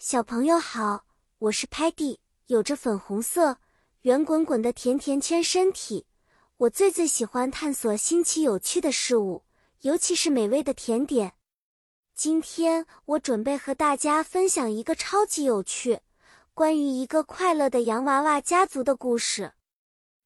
[0.00, 1.06] 小朋友好，
[1.38, 3.58] 我是 Patty，有着粉红色、
[4.02, 6.06] 圆滚滚的甜甜圈身体。
[6.56, 9.42] 我最最喜欢探索新奇有趣的事物，
[9.80, 11.34] 尤其是美味的甜点。
[12.14, 15.98] 今天我准备和大家分享一个超级有趣、
[16.54, 19.54] 关于一个快乐的洋娃娃家族的故事。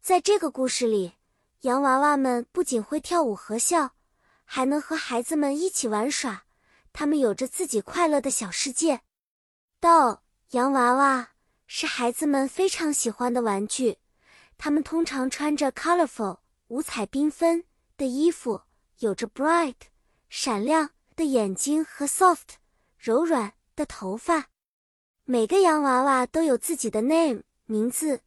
[0.00, 1.14] 在这个故事里，
[1.62, 3.90] 洋娃娃们不仅会跳舞和笑，
[4.44, 6.44] 还能和孩子们一起玩耍。
[6.92, 9.00] 他们有着自己快乐的小世界。
[9.80, 10.20] Doll
[10.52, 11.28] 洋娃娃
[11.66, 13.98] 是孩子们非常喜欢的玩具，
[14.56, 17.62] 他们通常穿着 colorful 五彩缤纷
[17.96, 18.62] 的衣服，
[19.00, 19.74] 有着 bright
[20.30, 22.56] 闪亮的眼睛和 soft
[22.98, 24.46] 柔软的头发。
[25.24, 28.22] 每个洋娃娃都有自己的 name 名字，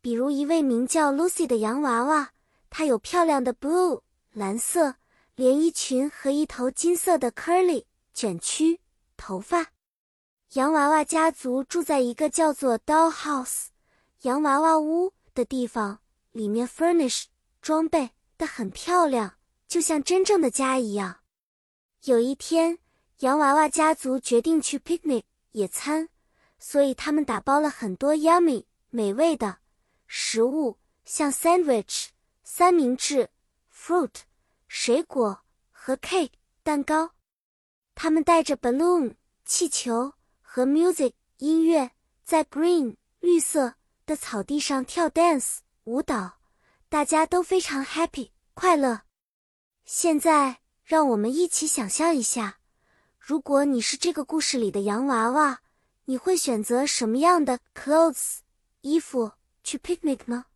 [0.00, 2.30] 比如一位名叫 Lucy 的洋娃娃，
[2.70, 4.00] 她有漂亮的 blue
[4.32, 4.94] 蓝色
[5.34, 8.80] 连衣裙和一头金色的 curly 卷曲
[9.18, 9.75] 头发。
[10.52, 13.66] 洋娃娃家族住在一个叫做 Doll House
[14.22, 17.24] 洋娃娃屋的地方，里面 furnish
[17.60, 19.34] 装备的很漂亮，
[19.66, 21.18] 就像真正的家一样。
[22.04, 22.78] 有一天，
[23.18, 26.08] 洋娃娃家族决定去 picnic 野餐，
[26.58, 29.58] 所以他们打包了很多 yummy 美味的
[30.06, 32.06] 食物，像 sandwich
[32.44, 33.28] 三明治、
[33.74, 34.14] fruit
[34.68, 37.10] 水果和 cake 蛋糕。
[37.94, 40.12] 他们带着 balloon 气球。
[40.56, 41.90] 和 music 音乐
[42.24, 43.74] 在 green 绿色
[44.06, 46.38] 的草地上跳 dance 舞蹈，
[46.88, 49.02] 大家都非常 happy 快乐。
[49.84, 52.58] 现在，让我们一起想象一下，
[53.18, 55.60] 如果你是这个故事里的洋娃娃，
[56.06, 58.38] 你会选择什么样的 clothes
[58.80, 59.32] 衣服
[59.62, 60.46] 去 picnic 呢？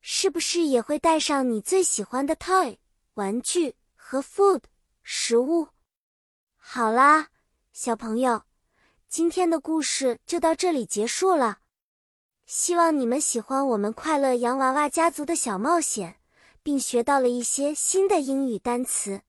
[0.00, 2.78] 是不是也会带上你最喜欢的 toy
[3.12, 4.62] 玩具和 food
[5.02, 5.68] 食物？
[6.56, 7.28] 好啦，
[7.74, 8.47] 小朋友。
[9.08, 11.60] 今天的故事就到这里结束了，
[12.44, 16.20] 希望你们喜欢我们快乐洋娃娃家族的小冒险，
[16.62, 19.22] 并学到了一些新的英语单词。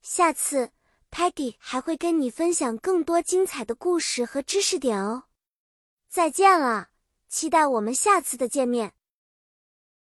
[0.00, 0.70] 下次
[1.10, 5.24] Peggy 还会跟你分享更多精彩的故事和知识点哦。
[6.08, 6.90] 再见了，
[7.28, 8.92] 期待我们下次的见面。